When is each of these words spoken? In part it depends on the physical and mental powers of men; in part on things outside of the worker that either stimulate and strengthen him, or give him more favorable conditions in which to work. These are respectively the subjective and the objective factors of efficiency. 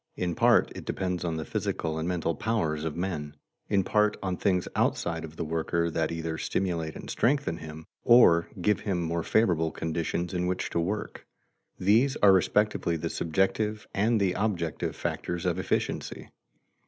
In 0.15 0.33
part 0.33 0.71
it 0.73 0.83
depends 0.83 1.23
on 1.23 1.37
the 1.37 1.45
physical 1.45 1.99
and 1.99 2.07
mental 2.09 2.33
powers 2.33 2.85
of 2.85 2.97
men; 2.97 3.35
in 3.69 3.83
part 3.83 4.17
on 4.23 4.35
things 4.35 4.67
outside 4.75 5.23
of 5.23 5.35
the 5.35 5.45
worker 5.45 5.91
that 5.91 6.11
either 6.11 6.39
stimulate 6.39 6.95
and 6.95 7.07
strengthen 7.07 7.57
him, 7.57 7.85
or 8.03 8.47
give 8.59 8.79
him 8.79 8.99
more 8.99 9.21
favorable 9.21 9.69
conditions 9.69 10.33
in 10.33 10.47
which 10.47 10.71
to 10.71 10.79
work. 10.79 11.27
These 11.79 12.15
are 12.15 12.33
respectively 12.33 12.97
the 12.97 13.11
subjective 13.11 13.87
and 13.93 14.19
the 14.19 14.33
objective 14.33 14.95
factors 14.95 15.45
of 15.45 15.59
efficiency. 15.59 16.29